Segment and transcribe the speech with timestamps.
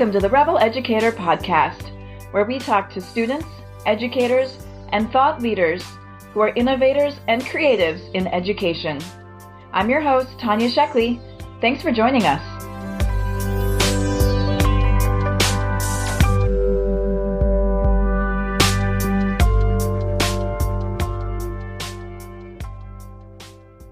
[0.00, 1.90] Welcome to the Rebel Educator Podcast,
[2.32, 3.44] where we talk to students,
[3.84, 4.56] educators,
[4.92, 5.84] and thought leaders
[6.32, 8.98] who are innovators and creatives in education.
[9.74, 11.20] I'm your host, Tanya Sheckley.
[11.60, 12.40] Thanks for joining us.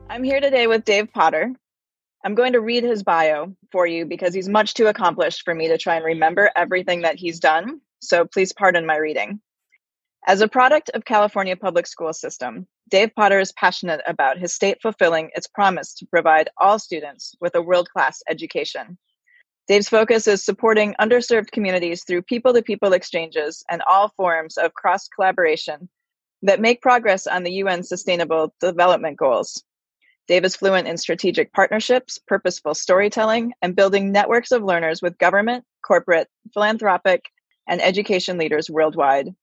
[0.09, 1.53] I'm here today with Dave Potter.
[2.25, 5.69] I'm going to read his bio for you because he's much too accomplished for me
[5.69, 7.81] to try and remember everything that he's done.
[8.01, 9.41] So please pardon my reading.
[10.27, 14.79] As a product of California public school system, Dave Potter is passionate about his state
[14.83, 18.99] fulfilling its promise to provide all students with a world-class education.
[19.69, 25.89] Dave's focus is supporting underserved communities through people-to-people exchanges and all forms of cross collaboration
[26.43, 29.63] that make progress on the UN Sustainable Development Goals.
[30.29, 35.65] Dave is fluent in strategic partnerships, purposeful storytelling, and building networks of learners with government,
[35.83, 37.25] corporate, philanthropic,
[37.67, 39.35] and education leaders worldwide.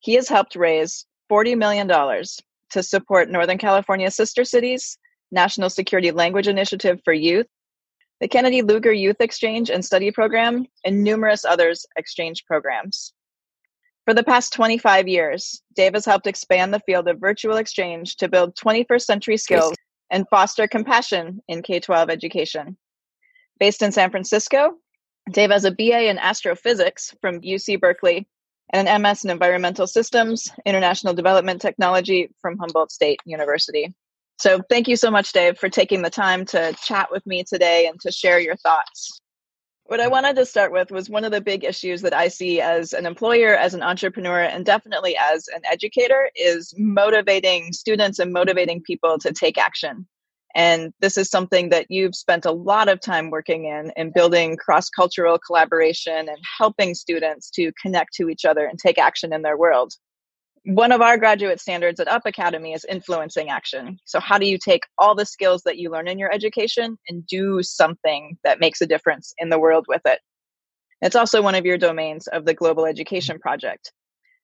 [0.00, 4.96] He has helped raise $40 million to support Northern California Sister Cities,
[5.30, 7.46] National Security Language Initiative for Youth,
[8.20, 13.12] the Kennedy Lugar Youth Exchange and Study Program, and numerous others exchange programs.
[14.06, 18.28] For the past 25 years, Dave has helped expand the field of virtual exchange to
[18.28, 19.74] build 21st century skills
[20.12, 22.76] and foster compassion in K 12 education.
[23.58, 24.74] Based in San Francisco,
[25.30, 28.28] Dave has a BA in astrophysics from UC Berkeley
[28.72, 33.94] and an MS in environmental systems, international development technology from Humboldt State University.
[34.38, 37.86] So, thank you so much, Dave, for taking the time to chat with me today
[37.86, 39.21] and to share your thoughts.
[39.86, 42.60] What I wanted to start with was one of the big issues that I see
[42.60, 48.32] as an employer, as an entrepreneur, and definitely as an educator is motivating students and
[48.32, 50.06] motivating people to take action.
[50.54, 54.56] And this is something that you've spent a lot of time working in and building
[54.56, 59.42] cross cultural collaboration and helping students to connect to each other and take action in
[59.42, 59.94] their world
[60.64, 63.98] one of our graduate standards at Up Academy is influencing action.
[64.04, 67.26] So, how do you take all the skills that you learn in your education and
[67.26, 70.20] do something that makes a difference in the world with it?
[71.00, 73.92] It's also one of your domains of the Global Education Project.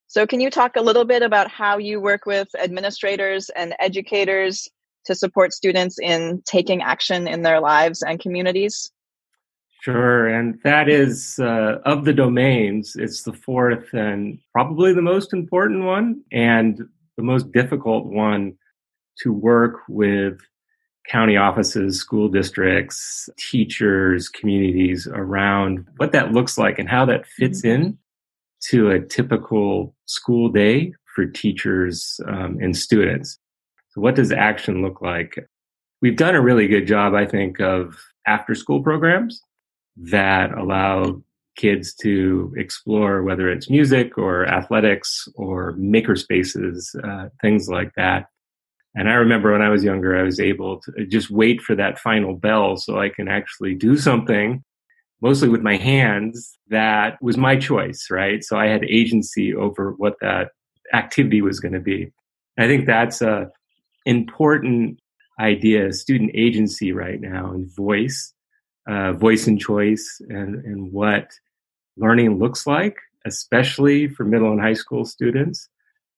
[0.08, 4.66] So, can you talk a little bit about how you work with administrators and educators
[5.04, 8.90] to support students in taking action in their lives and communities?
[9.80, 10.26] Sure.
[10.26, 15.84] And that is uh, of the domains, it's the fourth and probably the most important
[15.84, 16.80] one and
[17.16, 18.56] the most difficult one
[19.18, 20.38] to work with
[21.08, 27.62] county offices, school districts, teachers, communities around what that looks like and how that fits
[27.62, 27.82] mm-hmm.
[27.82, 27.98] in
[28.70, 33.38] to a typical school day for teachers um, and students.
[33.90, 35.38] So, what does action look like?
[36.02, 37.96] We've done a really good job, I think, of
[38.26, 39.40] after school programs
[40.02, 41.22] that allow
[41.56, 48.26] kids to explore whether it's music or athletics or maker spaces, uh, things like that.
[48.94, 51.98] And I remember when I was younger, I was able to just wait for that
[51.98, 54.62] final bell so I can actually do something,
[55.20, 58.42] mostly with my hands, that was my choice, right?
[58.42, 60.50] So I had agency over what that
[60.94, 62.12] activity was going to be.
[62.58, 63.50] I think that's a
[64.06, 64.98] important
[65.40, 68.32] idea, student agency right now and voice
[68.88, 71.30] uh, voice and choice and, and what
[71.96, 75.68] learning looks like, especially for middle and high school students,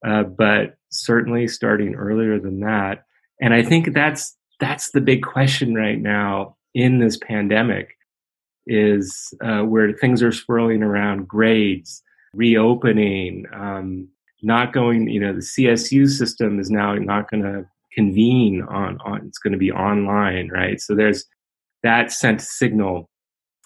[0.07, 3.05] uh, but certainly starting earlier than that.
[3.41, 7.97] And I think that's that's the big question right now in this pandemic
[8.67, 12.03] is uh, where things are swirling around grades,
[12.35, 14.07] reopening, um,
[14.43, 15.09] not going.
[15.09, 19.27] You know, the CSU system is now not going to convene on on.
[19.27, 20.81] It's going to be online, right?
[20.81, 21.25] So there's
[21.83, 23.09] that sent signal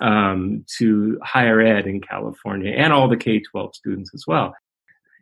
[0.01, 4.55] um, to higher ed in California and all the K 12 students as well.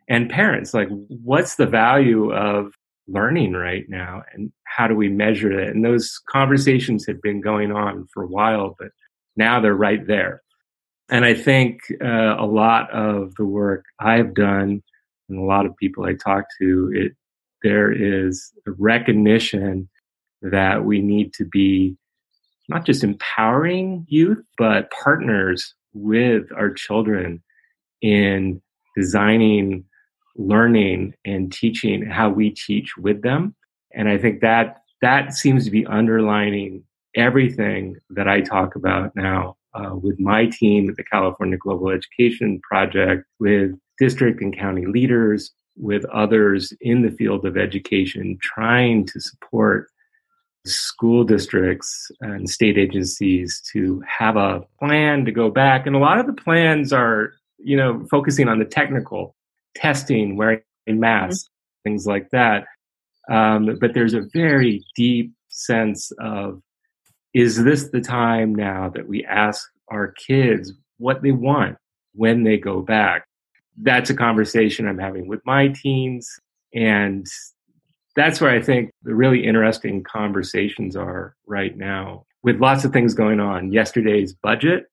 [0.09, 2.73] And parents, like, what's the value of
[3.07, 5.73] learning right now and how do we measure it?
[5.73, 8.89] And those conversations had been going on for a while, but
[9.35, 10.41] now they're right there.
[11.09, 14.81] And I think uh, a lot of the work I've done
[15.29, 17.13] and a lot of people I talk to, it
[17.61, 19.89] there is a recognition
[20.41, 21.95] that we need to be
[22.73, 27.43] not just empowering youth, but partners with our children
[28.01, 28.59] in
[28.97, 29.85] designing
[30.35, 33.55] learning and teaching how we teach with them.
[33.93, 36.83] And I think that that seems to be underlining
[37.15, 42.59] everything that I talk about now uh, with my team at the California Global Education
[42.67, 49.19] Project, with district and county leaders, with others in the field of education, trying to
[49.19, 49.89] support
[50.65, 55.85] school districts and state agencies to have a plan to go back.
[55.85, 59.35] And a lot of the plans are, you know, focusing on the technical
[59.75, 61.89] testing, wearing masks, mm-hmm.
[61.89, 62.65] things like that.
[63.29, 66.61] Um, but there's a very deep sense of
[67.33, 71.77] is this the time now that we ask our kids what they want
[72.13, 73.25] when they go back?
[73.81, 76.39] That's a conversation I'm having with my teens.
[76.73, 77.25] And
[78.15, 83.13] that's where I think the really interesting conversations are right now with lots of things
[83.13, 83.71] going on.
[83.71, 84.87] Yesterday's budget,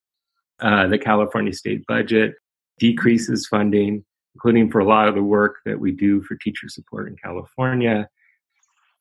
[0.61, 2.34] uh, the California state budget
[2.78, 7.08] decreases funding, including for a lot of the work that we do for teacher support
[7.08, 8.08] in California.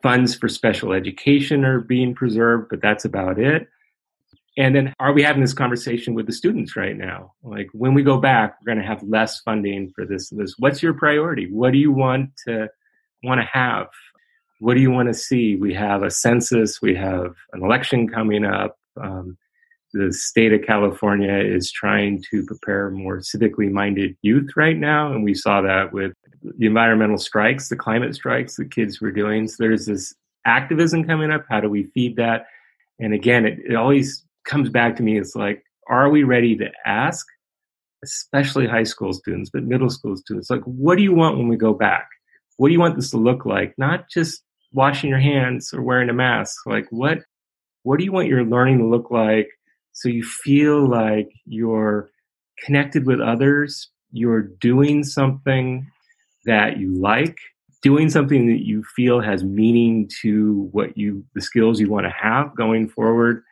[0.02, 3.68] Funds for special education are being preserved, but that's about it.
[4.58, 7.34] And then are we having this conversation with the students right now?
[7.44, 10.56] Like when we go back, we're going to have less funding for this this.
[10.58, 11.50] What's your priority?
[11.50, 12.68] What do you want to
[13.24, 13.88] want to have?
[14.60, 15.56] What do you want to see?
[15.56, 18.78] We have a census, we have an election coming up.
[19.02, 19.38] Um,
[19.94, 25.12] the state of California is trying to prepare more civically minded youth right now.
[25.12, 26.14] And we saw that with
[26.44, 29.48] the environmental strikes, the climate strikes the kids were doing.
[29.48, 30.14] So there's this
[30.46, 31.46] activism coming up.
[31.50, 32.46] How do we feed that?
[33.00, 35.18] And again, it, it always comes back to me.
[35.18, 37.26] It's like, are we ready to ask,
[38.04, 41.58] especially high school students, but middle school students, like, what do you want when we
[41.58, 42.08] go back?
[42.58, 43.74] What do you want this to look like?
[43.78, 46.66] Not just washing your hands or wearing a mask.
[46.66, 47.20] Like, what,
[47.84, 49.50] what do you want your learning to look like
[49.94, 52.10] so you feel like you're
[52.64, 55.86] connected with others, you're doing something
[56.46, 57.38] that you like,
[57.82, 62.14] doing something that you feel has meaning to what you, the skills you want to
[62.18, 63.44] have going forward.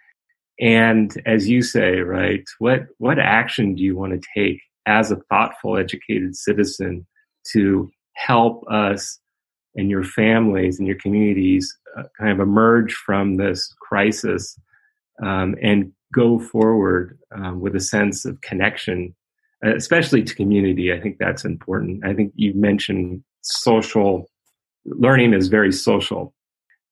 [0.59, 5.19] And as you say, right, what, what action do you want to take as a
[5.29, 7.05] thoughtful, educated citizen
[7.51, 9.19] to help us
[9.77, 14.59] and your families and your communities uh, kind of emerge from this crisis
[15.23, 19.15] um, and go forward um, with a sense of connection,
[19.65, 20.91] uh, especially to community.
[20.91, 22.05] I think that's important.
[22.05, 24.29] I think you mentioned social
[24.85, 26.33] learning is very social.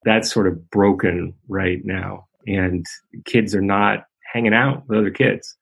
[0.04, 2.86] That's sort of broken right now, and
[3.26, 5.58] kids are not hanging out with other kids.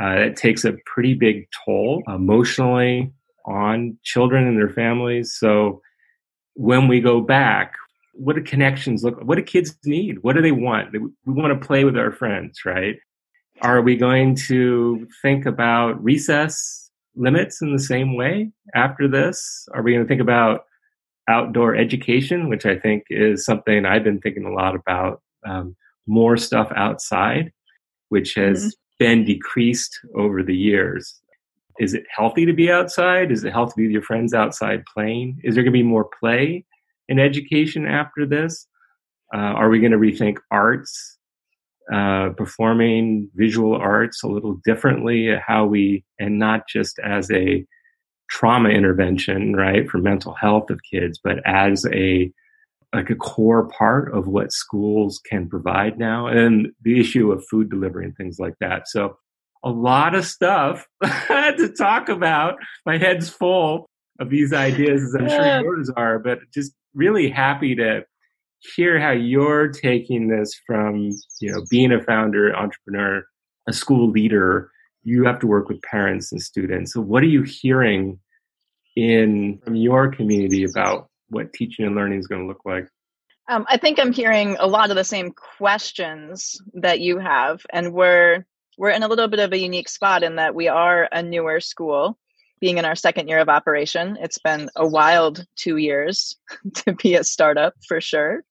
[0.00, 3.12] Uh, it takes a pretty big toll emotionally
[3.46, 5.34] on children and their families.
[5.38, 5.82] So
[6.54, 7.74] when we go back,
[8.12, 10.22] what do connections look what do kids need?
[10.22, 10.92] What do they want?
[10.92, 12.96] We want to play with our friends right?
[13.60, 19.68] Are we going to think about recess limits in the same way after this?
[19.72, 20.64] Are we going to think about
[21.28, 25.74] outdoor education which i think is something i've been thinking a lot about um,
[26.06, 27.50] more stuff outside
[28.10, 28.68] which has mm-hmm.
[28.98, 31.20] been decreased over the years
[31.78, 34.84] is it healthy to be outside is it healthy to be with your friends outside
[34.92, 36.64] playing is there going to be more play
[37.08, 38.66] in education after this?
[39.34, 41.18] Uh, are we going to rethink arts,
[41.92, 45.30] uh, performing visual arts a little differently?
[45.46, 47.64] How we, and not just as a
[48.30, 52.32] trauma intervention, right, for mental health of kids, but as a
[52.94, 57.68] like a core part of what schools can provide now, and the issue of food
[57.68, 58.86] delivery and things like that.
[58.86, 59.18] So,
[59.64, 62.56] a lot of stuff to talk about.
[62.84, 63.88] My head's full
[64.20, 68.04] of these ideas, as I'm sure yours are, but just really happy to
[68.76, 73.24] hear how you're taking this from you know being a founder entrepreneur
[73.66, 74.70] a school leader.
[75.02, 76.92] You have to work with parents and students.
[76.92, 78.18] So what are you hearing
[78.96, 82.86] in from your community about what teaching and learning is going to look like?
[83.46, 87.92] Um, i think i'm hearing a lot of the same questions that you have and
[87.92, 88.46] we're
[88.78, 91.60] we're in a little bit of a unique spot in that we are a newer
[91.60, 92.18] school
[92.60, 94.16] being in our second year of operation.
[94.20, 96.36] It's been a wild two years
[96.74, 98.42] to be a startup for sure.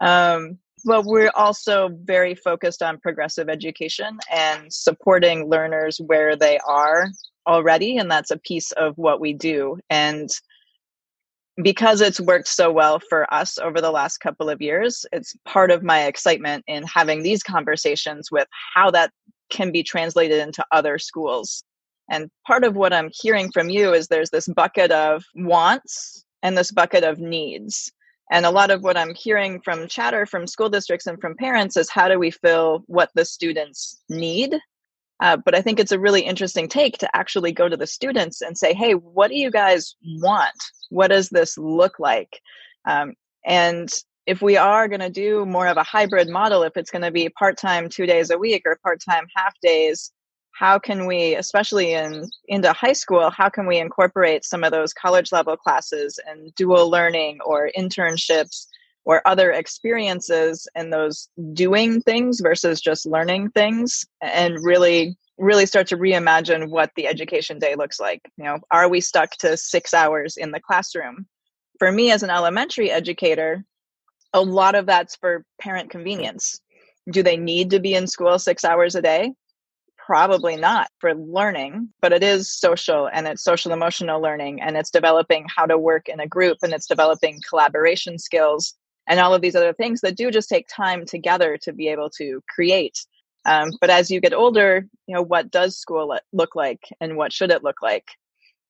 [0.00, 7.08] Um, but we're also very focused on progressive education and supporting learners where they are
[7.46, 7.98] already.
[7.98, 9.78] And that's a piece of what we do.
[9.90, 10.30] And
[11.62, 15.70] because it's worked so well for us over the last couple of years, it's part
[15.70, 19.12] of my excitement in having these conversations with how that
[19.50, 21.64] can be translated into other schools
[22.10, 26.58] and part of what I'm hearing from you is there's this bucket of wants and
[26.58, 27.90] this bucket of needs.
[28.32, 31.76] And a lot of what I'm hearing from chatter from school districts and from parents
[31.76, 34.56] is how do we fill what the students need?
[35.20, 38.40] Uh, but I think it's a really interesting take to actually go to the students
[38.40, 40.54] and say, hey, what do you guys want?
[40.88, 42.40] What does this look like?
[42.88, 43.14] Um,
[43.46, 43.88] and
[44.30, 47.10] if we are going to do more of a hybrid model, if it's going to
[47.10, 50.12] be part time two days a week or part time half days,
[50.52, 54.92] how can we especially in into high school how can we incorporate some of those
[54.92, 58.66] college level classes and dual learning or internships
[59.04, 65.86] or other experiences and those doing things versus just learning things and really really start
[65.86, 68.20] to reimagine what the education day looks like?
[68.36, 71.26] You know are we stuck to 6 hours in the classroom?
[71.78, 73.64] For me as an elementary educator
[74.32, 76.60] a lot of that's for parent convenience
[77.10, 79.32] do they need to be in school 6 hours a day
[79.96, 84.90] probably not for learning but it is social and it's social emotional learning and it's
[84.90, 88.74] developing how to work in a group and it's developing collaboration skills
[89.10, 92.08] and all of these other things that do just take time together to be able
[92.10, 93.04] to create.
[93.44, 97.32] Um, but as you get older, you know, what does school look like and what
[97.32, 98.04] should it look like?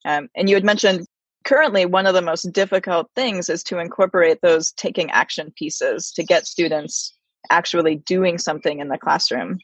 [0.06, 1.06] Um, and you had mentioned
[1.44, 6.23] currently one of the most difficult things is to incorporate those taking action pieces to
[6.23, 7.14] get students
[7.50, 9.59] actually doing something in the classroom.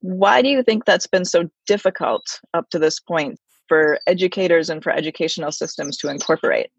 [0.00, 3.38] Why do you think that's been so difficult up to this point
[3.68, 6.70] for educators and for educational systems to incorporate?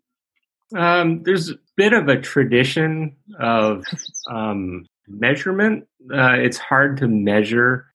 [0.75, 3.84] Um, there's a bit of a tradition of
[4.30, 5.88] um, measurement.
[6.13, 7.88] Uh, it's hard to measure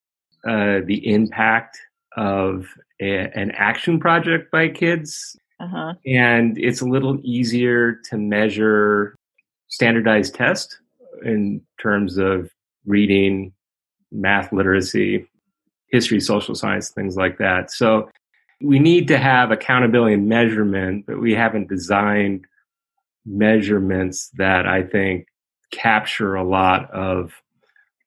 [0.47, 1.79] uh, the impact
[2.17, 2.67] of
[3.01, 5.37] a, an action project by kids.
[5.59, 5.95] Uh-huh.
[6.05, 9.17] And it's a little easier to measure
[9.69, 10.79] standardized tests
[11.25, 12.51] in terms of
[12.85, 13.53] reading,
[14.13, 15.27] math literacy,
[15.89, 17.71] history, social science, things like that.
[17.71, 18.11] So
[18.61, 22.47] we need to have accountability and measurement, but we haven't designed
[23.25, 25.27] measurements that I think
[25.73, 27.33] capture a lot of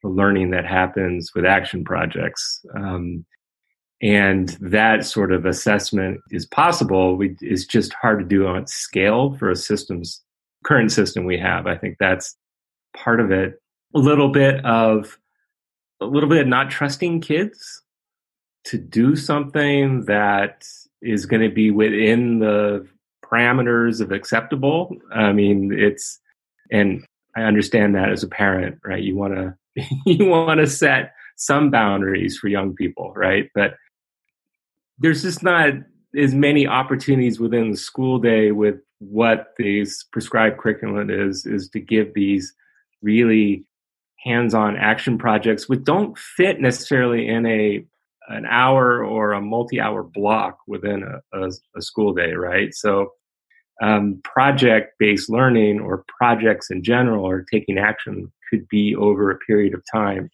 [0.01, 2.63] the learning that happens with action projects.
[2.75, 3.25] Um,
[4.01, 7.15] and that sort of assessment is possible.
[7.15, 10.21] We, it's just hard to do on scale for a system's
[10.63, 11.67] current system we have.
[11.67, 12.35] I think that's
[12.95, 13.61] part of it.
[13.95, 15.17] A little bit of
[16.01, 17.81] a little bit of not trusting kids
[18.65, 20.65] to do something that
[21.01, 22.87] is going to be within the
[23.23, 24.95] parameters of acceptable.
[25.13, 26.19] I mean, it's,
[26.71, 29.01] and I understand that as a parent, right?
[29.01, 29.55] You want to,
[30.05, 33.49] you want to set some boundaries for young people, right?
[33.55, 33.75] But
[34.99, 35.73] there's just not
[36.17, 41.79] as many opportunities within the school day with what these prescribed curriculum is, is to
[41.79, 42.53] give these
[43.01, 43.65] really
[44.25, 47.85] hands-on action projects which don't fit necessarily in a
[48.27, 52.75] an hour or a multi-hour block within a, a, a school day, right?
[52.75, 53.13] So
[53.81, 59.37] um, project based learning or projects in general or taking action could be over a
[59.39, 60.29] period of time.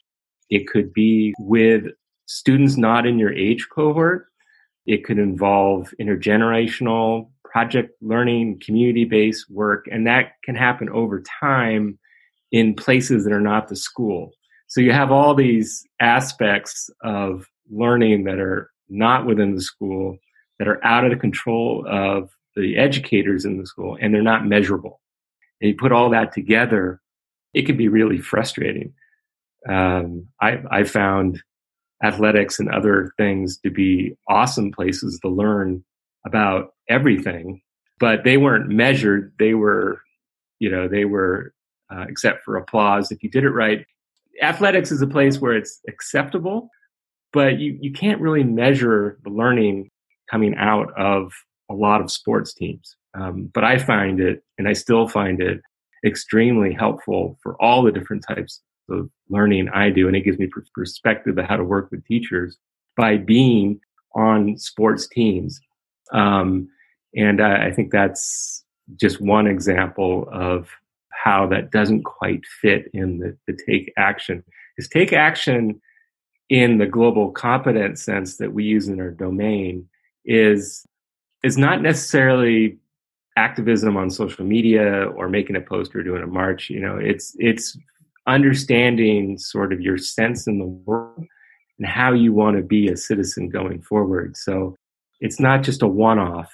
[0.49, 1.83] It could be with
[2.27, 4.27] students not in your age cohort.
[4.85, 11.97] It could involve intergenerational project learning, community based work, and that can happen over time
[12.51, 14.31] in places that are not the school.
[14.67, 20.17] So you have all these aspects of learning that are not within the school,
[20.59, 24.45] that are out of the control of the educators in the school and they're not
[24.45, 25.01] measurable.
[25.61, 27.01] And you put all that together,
[27.53, 28.93] it can be really frustrating.
[29.67, 31.41] Um, I, I found
[32.05, 35.83] athletics and other things to be awesome places to learn
[36.25, 37.61] about everything,
[37.99, 39.33] but they weren't measured.
[39.39, 40.01] They were,
[40.59, 41.53] you know, they were,
[41.91, 43.11] uh, except for applause.
[43.11, 43.85] If you did it right,
[44.41, 46.69] athletics is a place where it's acceptable,
[47.31, 49.89] but you, you can't really measure the learning
[50.29, 51.31] coming out of
[51.69, 52.95] a lot of sports teams.
[53.13, 55.61] Um, but I find it, and I still find it,
[56.05, 60.07] extremely helpful for all the different types of learning I do.
[60.07, 62.57] And it gives me perspective of how to work with teachers
[62.95, 63.79] by being
[64.15, 65.59] on sports teams.
[66.13, 66.69] Um,
[67.15, 68.63] and I, I think that's
[68.95, 70.69] just one example of
[71.11, 74.43] how that doesn't quite fit in the, the take action.
[74.77, 75.81] Is take action
[76.49, 79.87] in the global competence sense that we use in our domain
[80.25, 80.85] is
[81.43, 82.77] is not necessarily
[83.37, 86.69] activism on social media or making a post or doing a march.
[86.69, 87.77] You know, it's it's
[88.27, 91.25] understanding sort of your sense in the world
[91.77, 94.35] and how you want to be a citizen going forward.
[94.37, 94.75] So
[95.19, 96.51] it's not just a one-off.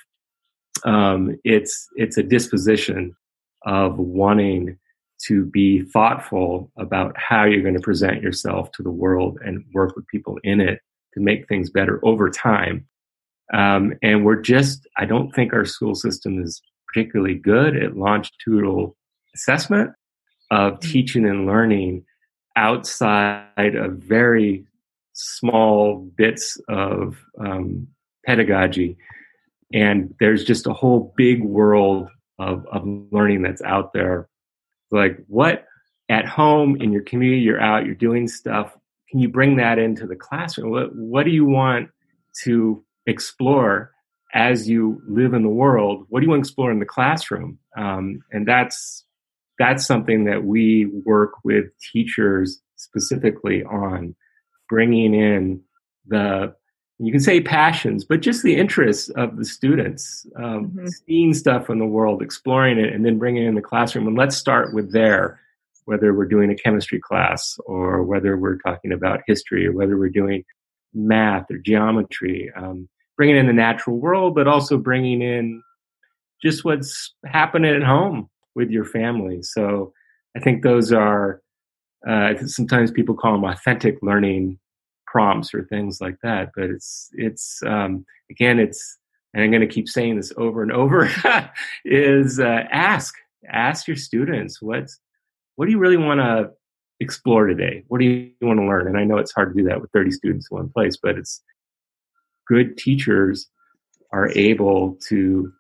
[0.84, 3.16] Um, it's it's a disposition
[3.66, 4.78] of wanting
[5.28, 9.96] to be thoughtful about how you're going to present yourself to the world and work
[9.96, 10.80] with people in it
[11.14, 12.88] to make things better over time
[13.54, 18.96] um, and we're just, I don't think our school system is particularly good at longitudinal
[19.36, 19.92] assessment
[20.52, 20.92] of mm-hmm.
[20.92, 22.06] teaching and learning
[22.56, 24.66] outside of very
[25.14, 27.88] small bits of um,
[28.26, 28.98] pedagogy.
[29.74, 34.28] And there's just a whole big world of, of learning that's out there.
[34.92, 35.66] Like, what
[36.10, 38.76] at home in your community, you're out, you're doing stuff.
[39.10, 40.72] Can you bring that into the classroom?
[40.72, 41.90] What, what do you want
[42.44, 43.92] to explore
[44.34, 47.58] as you live in the world what do you want to explore in the classroom
[47.78, 49.04] um, and that's
[49.62, 54.16] that's something that we work with teachers specifically on
[54.68, 55.62] bringing in
[56.08, 56.56] the
[56.98, 60.88] you can say passions, but just the interests of the students, um, mm-hmm.
[60.88, 64.08] seeing stuff in the world, exploring it, and then bringing it in the classroom.
[64.08, 65.40] And let's start with there,
[65.86, 70.10] whether we're doing a chemistry class or whether we're talking about history or whether we're
[70.10, 70.44] doing
[70.94, 72.52] math or geometry.
[72.56, 72.88] Um,
[73.18, 75.64] bringing in the natural world, but also bringing in
[76.42, 79.42] just what's happening at home with your family.
[79.42, 79.94] So
[80.36, 81.42] I think those are
[82.08, 84.60] uh, sometimes people call them authentic learning
[85.06, 86.52] prompts or things like that.
[86.56, 88.98] But it's it's um, again it's
[89.34, 91.10] and I'm going to keep saying this over and over
[91.86, 93.14] is uh, ask
[93.50, 95.00] ask your students what's
[95.56, 96.52] what do you really want to
[97.00, 97.84] explore today?
[97.88, 98.88] What do you want to learn?
[98.88, 101.18] And I know it's hard to do that with 30 students in one place, but
[101.18, 101.42] it's
[102.48, 103.48] good teachers
[104.12, 105.52] are able to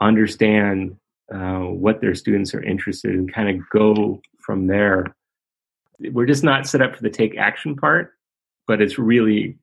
[0.00, 0.96] understand
[1.32, 5.14] uh, what their students are interested in, kind of go from there.
[5.98, 8.12] We're just not set up for the take action part,
[8.66, 9.56] but it's really,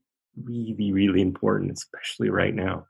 [0.43, 2.87] really, really important, especially right now.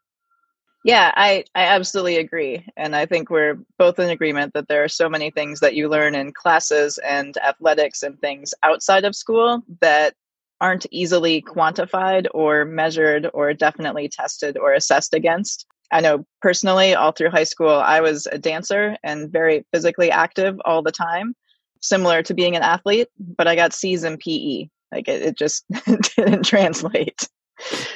[0.83, 2.65] Yeah, I, I absolutely agree.
[2.75, 5.87] And I think we're both in agreement that there are so many things that you
[5.89, 10.15] learn in classes and athletics and things outside of school that
[10.59, 15.67] aren't easily quantified or measured or definitely tested or assessed against.
[15.91, 20.59] I know personally, all through high school, I was a dancer and very physically active
[20.65, 21.35] all the time,
[21.81, 24.67] similar to being an athlete, but I got C's in PE.
[24.91, 25.65] Like it, it just
[26.15, 27.27] didn't translate.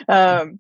[0.08, 0.60] Um,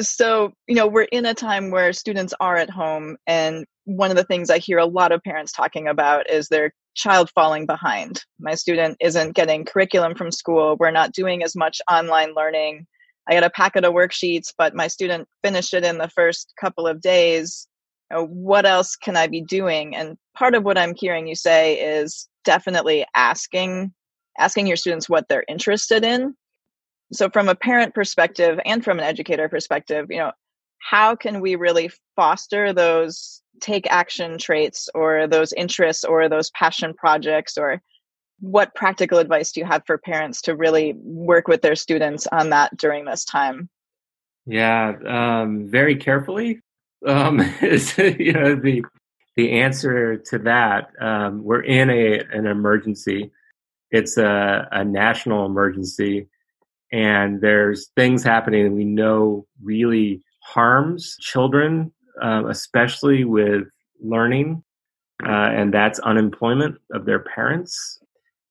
[0.00, 3.16] so, you know, we're in a time where students are at home.
[3.26, 6.72] And one of the things I hear a lot of parents talking about is their
[6.94, 8.24] child falling behind.
[8.38, 10.76] My student isn't getting curriculum from school.
[10.78, 12.86] We're not doing as much online learning.
[13.30, 16.86] I got a packet of worksheets, but my student finished it in the first couple
[16.86, 17.68] of days.
[18.10, 19.94] You know, what else can I be doing?
[19.94, 23.92] And part of what I'm hearing you say is definitely asking
[24.38, 26.34] asking your students what they're interested in
[27.12, 30.32] so from a parent perspective and from an educator perspective you know
[30.78, 36.94] how can we really foster those take action traits or those interests or those passion
[36.94, 37.82] projects or
[38.40, 42.50] what practical advice do you have for parents to really work with their students on
[42.50, 43.68] that during this time?
[44.46, 46.60] Yeah um, very carefully.
[47.06, 48.84] Um, is you know the
[49.36, 53.30] the answer to that um, we're in a an emergency.
[53.90, 56.28] It's a, a national emergency
[56.92, 63.64] and there's things happening that we know really harms children, uh, especially with
[64.02, 64.62] learning,
[65.24, 68.00] uh, and that's unemployment of their parents.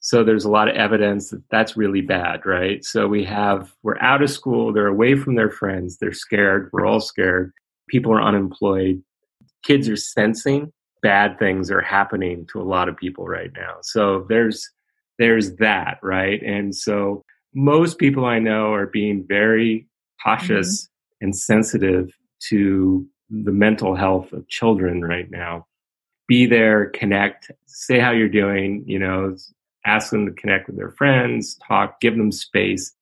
[0.01, 2.83] So there's a lot of evidence that that's really bad, right?
[2.85, 6.85] So we have we're out of school, they're away from their friends, they're scared, we're
[6.85, 7.51] all scared.
[7.89, 9.03] People are unemployed.
[9.63, 13.77] Kids are sensing bad things are happening to a lot of people right now.
[13.81, 14.69] So there's
[15.17, 16.41] there's that, right?
[16.43, 19.87] And so most people I know are being very
[20.23, 21.25] cautious mm-hmm.
[21.25, 22.11] and sensitive
[22.49, 25.67] to the mental health of children right now.
[26.27, 29.35] Be there, connect, say how you're doing, you know,
[29.85, 32.93] ask them to connect with their friends, talk, give them space,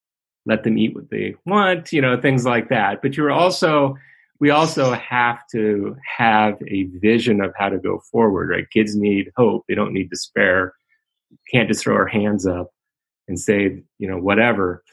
[0.45, 3.01] let them eat what they want, you know, things like that.
[3.01, 3.95] But you're also,
[4.39, 8.69] we also have to have a vision of how to go forward, right?
[8.71, 9.65] Kids need hope.
[9.67, 10.73] They don't need despair.
[11.51, 12.71] Can't just throw our hands up
[13.27, 14.83] and say, you know, whatever.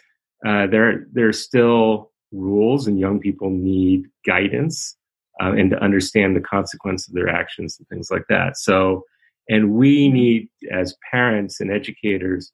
[0.45, 4.97] Uh, there, there are still rules, and young people need guidance
[5.41, 8.57] uh, and to understand the consequence of their actions and things like that.
[8.57, 9.05] So,
[9.49, 12.53] and we need, as parents and educators,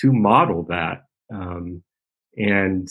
[0.00, 1.02] to model that.
[1.32, 1.82] Um,
[2.36, 2.88] and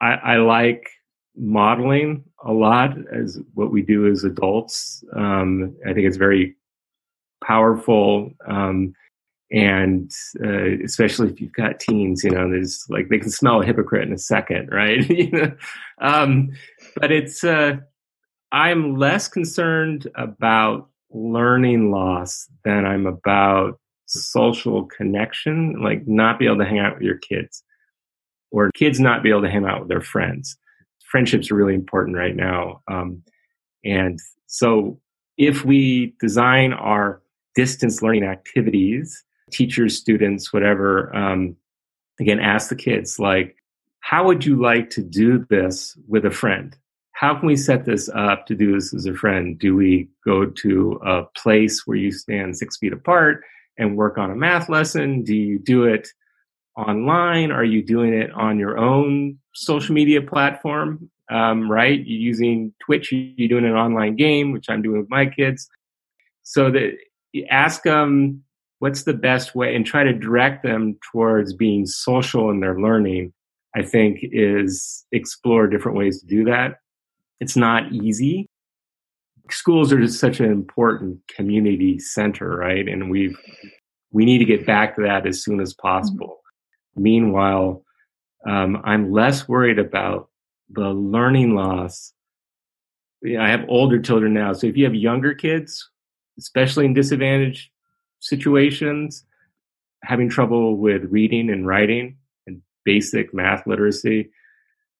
[0.00, 0.88] I, I, like
[1.36, 5.04] modeling a lot as what we do as adults.
[5.14, 6.56] Um, I think it's very
[7.44, 8.32] powerful.
[8.48, 8.94] Um,
[9.52, 10.10] and
[10.44, 14.06] uh, especially if you've got teens, you know, there's like they can smell a hypocrite
[14.06, 15.56] in a second, right?
[16.00, 16.50] um,
[16.96, 17.76] but it's uh,
[18.52, 26.58] I'm less concerned about learning loss than I'm about social connection, like not be able
[26.58, 27.62] to hang out with your kids,
[28.50, 30.56] or kids not be able to hang out with their friends.
[31.10, 33.22] Friendships are really important right now, um,
[33.84, 35.00] and so
[35.36, 37.22] if we design our
[37.54, 41.56] distance learning activities teachers, students, whatever, um,
[42.18, 43.56] again, ask the kids, like,
[44.00, 46.76] how would you like to do this with a friend?
[47.20, 49.58] How can we set this up to do this as a friend?
[49.58, 53.42] Do we go to a place where you stand six feet apart
[53.76, 55.22] and work on a math lesson?
[55.22, 56.08] Do you do it
[56.78, 57.50] online?
[57.50, 61.10] Are you doing it on your own social media platform?
[61.30, 61.98] Um, right?
[61.98, 65.68] You're using Twitch, you're doing an online game, which I'm doing with my kids.
[66.42, 66.96] So that
[67.50, 68.42] ask them
[68.78, 73.32] what's the best way and try to direct them towards being social in their learning
[73.76, 76.80] i think is explore different ways to do that
[77.40, 78.46] it's not easy.
[79.50, 82.86] Schools are just such an important community center right?
[82.88, 83.34] And we
[84.12, 86.40] we need to get back to that as soon as possible.
[86.96, 87.02] Mm-hmm.
[87.02, 87.84] meanwhile
[88.48, 90.28] um, i'm less worried about
[90.70, 92.12] the learning loss.
[93.38, 95.90] I have older children now so if you have younger kids
[96.40, 97.70] especially in disadvantaged
[98.20, 99.24] situations,
[100.02, 104.30] having trouble with reading and writing and basic math literacy,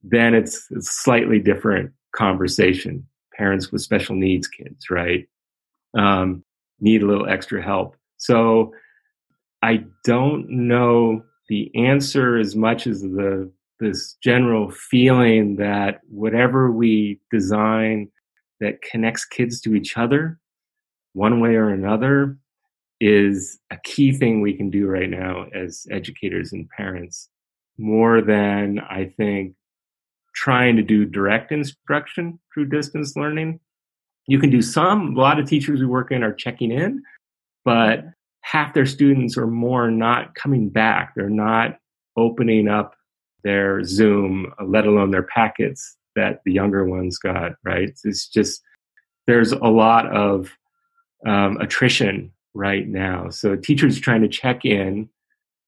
[0.03, 3.07] then it's, a slightly different conversation.
[3.35, 5.27] Parents with special needs kids, right?
[5.97, 6.45] Um,
[6.81, 7.97] need a little extra help.
[8.17, 8.73] So
[9.63, 17.19] I don't know the answer as much as the this general feeling that whatever we
[17.31, 18.11] design
[18.61, 20.39] that connects kids to each other
[21.15, 22.37] one way or another
[23.01, 27.31] is a key thing we can do right now as educators and parents
[27.79, 29.55] more than I think
[30.35, 33.61] trying to do direct instruction through distance learning.
[34.27, 37.03] You can do some, a lot of teachers we work in are checking in,
[37.65, 38.05] but
[38.43, 41.15] half their students or more not coming back.
[41.15, 41.79] They're not
[42.17, 42.95] opening up
[43.43, 47.91] their Zoom, let alone their packets that the younger ones got, right?
[48.05, 48.63] It's just,
[49.27, 50.57] there's a lot of
[51.27, 53.31] um, attrition right now.
[53.31, 55.09] So teachers trying to check in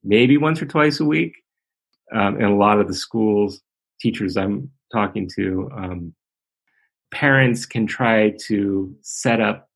[0.05, 1.35] maybe once or twice a week.
[2.15, 3.63] Um, and a lot of the schools,
[4.03, 6.15] teachers I'm talking to, um,
[7.13, 9.69] parents can try to set up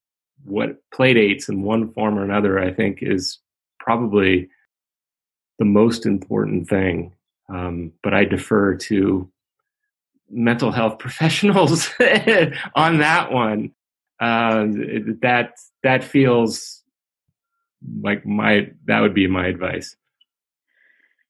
[0.45, 3.39] what play dates in one form or another, I think is
[3.79, 4.49] probably
[5.59, 7.13] the most important thing.
[7.49, 9.31] Um, but I defer to
[10.29, 11.89] mental health professionals
[12.75, 13.73] on that one.
[14.19, 14.65] Uh,
[15.21, 16.83] that that feels
[18.01, 19.95] like my that would be my advice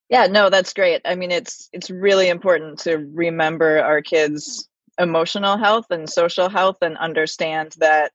[0.09, 1.03] yeah no that's great.
[1.05, 6.79] I mean it's it's really important to remember our kids emotional health and social health
[6.83, 8.13] and understand that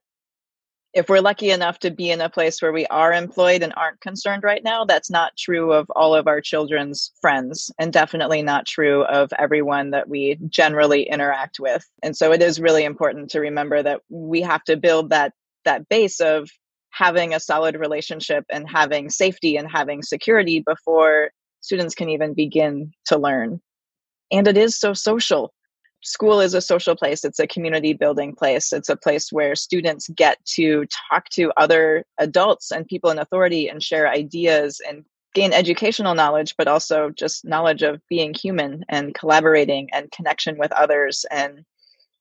[0.93, 4.01] if we're lucky enough to be in a place where we are employed and aren't
[4.01, 8.65] concerned right now that's not true of all of our children's friends and definitely not
[8.65, 11.85] true of everyone that we generally interact with.
[12.03, 15.87] And so it is really important to remember that we have to build that that
[15.87, 16.49] base of
[16.89, 22.91] having a solid relationship and having safety and having security before students can even begin
[23.05, 23.61] to learn.
[24.31, 25.53] And it is so social.
[26.03, 30.09] School is a social place, it's a community building place, it's a place where students
[30.15, 35.53] get to talk to other adults and people in authority and share ideas and gain
[35.53, 41.23] educational knowledge, but also just knowledge of being human and collaborating and connection with others.
[41.29, 41.63] And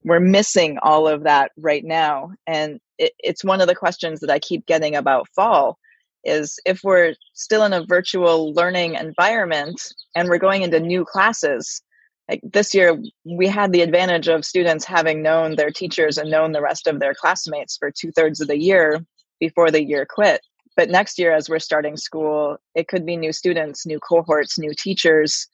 [0.05, 2.33] we're missing all of that right now.
[2.47, 5.79] And it, it's one of the questions that i keep getting about fall
[6.25, 9.81] is if we're still in a virtual learning environment
[10.15, 11.83] and we're going into new classes
[12.29, 16.53] like this year we had the advantage of students having known their teachers and known
[16.53, 19.05] the rest of their classmates for two-thirds of the year
[19.41, 20.41] before the year quit.
[20.77, 24.73] But next year as we're starting school it could be new students new cohorts new
[24.75, 25.49] teachers.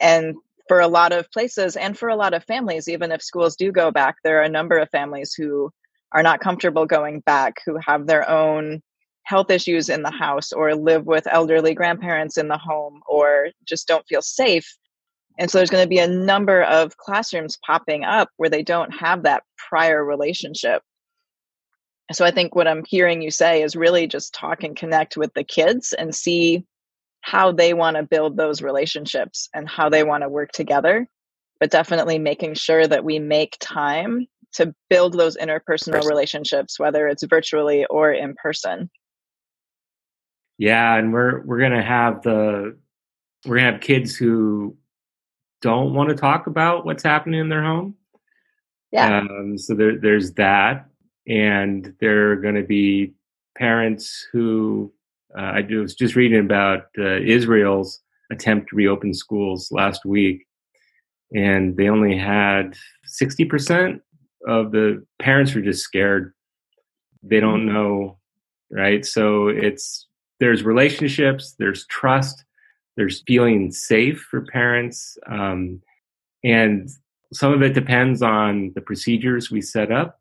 [0.00, 0.34] And
[0.68, 3.72] for a lot of places and for a lot of families, even if schools do
[3.72, 5.70] go back, there are a number of families who
[6.12, 8.82] are not comfortable going back, who have their own
[9.24, 13.86] health issues in the house or live with elderly grandparents in the home or just
[13.86, 14.76] don't feel safe.
[15.38, 18.90] And so there's going to be a number of classrooms popping up where they don't
[18.90, 20.82] have that prior relationship.
[22.12, 25.32] So I think what I'm hearing you say is really just talk and connect with
[25.34, 26.64] the kids and see
[27.22, 31.08] how they want to build those relationships and how they want to work together
[31.62, 37.22] but definitely making sure that we make time to build those interpersonal relationships whether it's
[37.22, 38.90] virtually or in person
[40.58, 42.76] yeah and we're we're going to have the
[43.46, 44.76] we're to have kids who
[45.60, 47.94] don't want to talk about what's happening in their home
[48.90, 50.86] yeah um, so there, there's that
[51.28, 53.12] and there are going to be
[53.56, 54.92] parents who
[55.36, 60.46] uh, I was just reading about uh, Israel's attempt to reopen schools last week,
[61.34, 64.00] and they only had 60%
[64.46, 66.34] of the parents were just scared.
[67.22, 67.74] They don't mm-hmm.
[67.74, 68.18] know,
[68.70, 69.06] right?
[69.06, 70.06] So it's
[70.42, 72.44] there's relationships, there's trust,
[72.96, 75.80] there's feeling safe for parents, um,
[76.42, 76.90] and
[77.32, 80.20] some of it depends on the procedures we set up.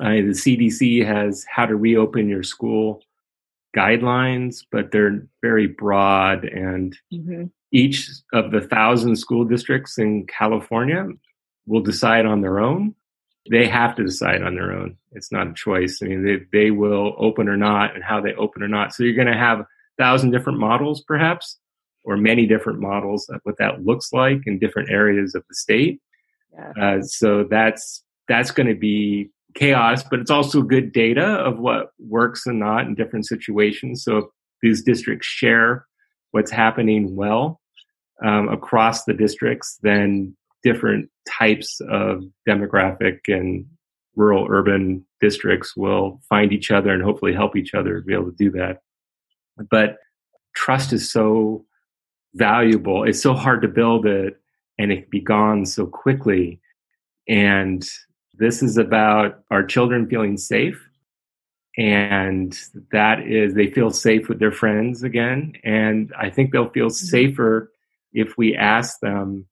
[0.00, 3.02] Uh, the CDC has how to reopen your school
[3.76, 6.46] guidelines, but they're very broad.
[6.46, 7.44] And mm-hmm.
[7.72, 11.08] each of the thousand school districts in California
[11.66, 12.94] will decide on their own.
[13.50, 14.96] They have to decide on their own.
[15.12, 16.00] It's not a choice.
[16.02, 18.92] I mean, they, they will open or not and how they open or not.
[18.92, 19.66] So you're going to have a
[19.98, 21.58] thousand different models, perhaps,
[22.04, 26.00] or many different models of what that looks like in different areas of the state.
[26.52, 26.72] Yeah.
[26.80, 31.90] Uh, so that's that's going to be chaos, but it's also good data of what
[31.98, 34.04] works and not in different situations.
[34.04, 34.24] So if
[34.62, 35.86] these districts share
[36.30, 37.60] what's happening well
[38.24, 43.64] um, across the districts, then different types of demographic and
[44.16, 48.36] rural urban districts will find each other and hopefully help each other be able to
[48.36, 48.80] do that.
[49.70, 49.98] But
[50.56, 51.64] trust is so
[52.34, 53.04] valuable.
[53.04, 54.40] It's so hard to build it
[54.76, 56.60] and it can be gone so quickly.
[57.28, 57.88] And
[58.34, 60.82] this is about our children feeling safe.
[61.78, 62.58] And
[62.90, 65.52] that is, they feel safe with their friends again.
[65.62, 67.06] And I think they'll feel mm-hmm.
[67.06, 67.70] safer
[68.12, 69.46] if we ask them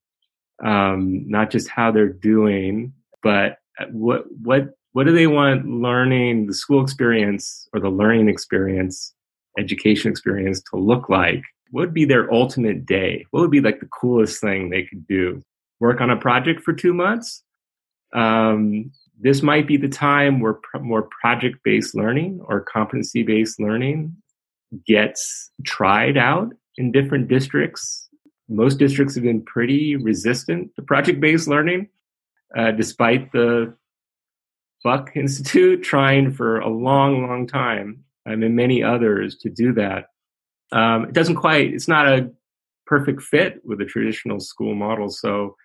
[0.63, 3.59] um, not just how they're doing, but
[3.91, 9.13] what what what do they want learning the school experience or the learning experience,
[9.59, 11.43] education experience to look like?
[11.71, 13.27] What would be their ultimate day?
[13.31, 15.43] What would be like the coolest thing they could do?
[15.81, 17.43] Work on a project for two months.
[18.15, 24.15] Um, this might be the time where more project based learning or competency based learning
[24.87, 28.04] gets tried out in different districts
[28.49, 31.89] most districts have been pretty resistant to project based learning,
[32.57, 33.75] uh, despite the
[34.83, 40.07] Buck Institute trying for a long, long time, um, and many others to do that.
[40.73, 42.31] Um, it doesn't quite, it's not a
[42.87, 45.09] perfect fit with the traditional school model.
[45.09, 45.57] So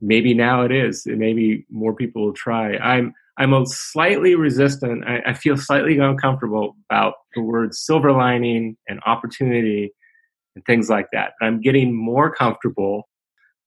[0.00, 1.06] maybe now it is.
[1.06, 2.76] And maybe more people will try.
[2.78, 5.04] I'm, I'm a slightly resistant.
[5.06, 9.92] I, I feel slightly uncomfortable about the words silver lining and opportunity
[10.58, 11.34] and things like that.
[11.40, 13.08] I'm getting more comfortable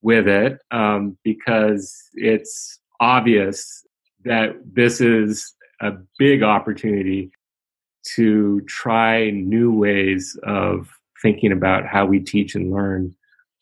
[0.02, 3.86] with it um, because it's obvious
[4.26, 7.30] that this is a big opportunity
[8.16, 10.90] to try new ways of
[11.22, 13.14] thinking about how we teach and learn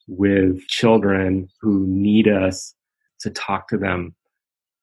[0.08, 2.74] with children who need us
[3.20, 4.12] to talk to them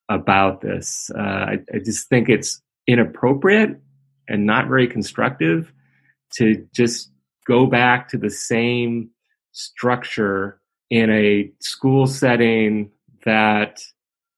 [0.07, 1.12] about this.
[1.13, 3.77] Uh, I, I just think it's inappropriate
[4.29, 5.73] and not very constructive
[6.36, 7.12] to just
[7.47, 9.10] go back to the same
[9.51, 12.91] structure in a school setting
[13.25, 13.81] that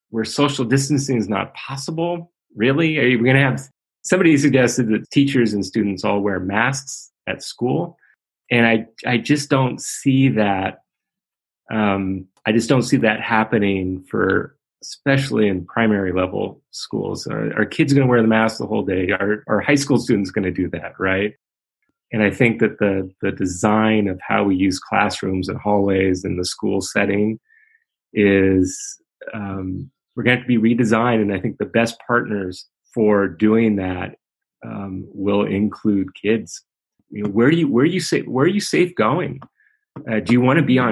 [0.10, 2.98] where social distancing is not possible really?
[2.98, 3.62] Are you going to have
[4.02, 7.98] somebody suggested that teachers and students all wear masks at school?
[8.52, 10.80] And i i just don't see that
[11.72, 17.28] um, i just don't see that happening for especially in primary level schools.
[17.28, 19.12] Are, are kids going to wear the mask the whole day?
[19.12, 21.36] Are, are high school students going to do that right
[22.12, 26.38] and I think that the the design of how we use classrooms and hallways in
[26.38, 27.40] the school setting
[28.14, 29.00] is
[29.34, 31.22] um, we're going to have to be redesigned.
[31.22, 34.16] And I think the best partners for doing that
[34.66, 36.64] um, will include kids.
[37.10, 39.40] You know, where do you where are you safe where are you safe going?
[40.10, 40.88] Uh, do you want to be on